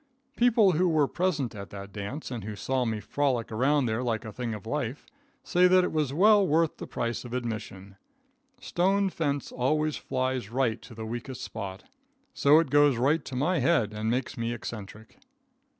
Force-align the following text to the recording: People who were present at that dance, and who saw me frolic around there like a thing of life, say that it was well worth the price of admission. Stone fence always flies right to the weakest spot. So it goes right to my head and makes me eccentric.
People 0.35 0.71
who 0.71 0.89
were 0.89 1.07
present 1.07 1.53
at 1.53 1.69
that 1.69 1.93
dance, 1.93 2.31
and 2.31 2.43
who 2.43 2.55
saw 2.55 2.85
me 2.85 2.99
frolic 2.99 3.51
around 3.51 3.85
there 3.85 4.01
like 4.01 4.25
a 4.25 4.31
thing 4.31 4.55
of 4.55 4.65
life, 4.65 5.05
say 5.43 5.67
that 5.67 5.83
it 5.83 5.91
was 5.91 6.11
well 6.11 6.43
worth 6.47 6.77
the 6.77 6.87
price 6.87 7.23
of 7.23 7.35
admission. 7.35 7.97
Stone 8.59 9.11
fence 9.11 9.51
always 9.51 9.97
flies 9.97 10.49
right 10.49 10.81
to 10.81 10.95
the 10.95 11.05
weakest 11.05 11.43
spot. 11.43 11.83
So 12.33 12.57
it 12.57 12.71
goes 12.71 12.97
right 12.97 13.23
to 13.23 13.35
my 13.35 13.59
head 13.59 13.93
and 13.93 14.09
makes 14.09 14.39
me 14.39 14.55
eccentric. 14.55 15.19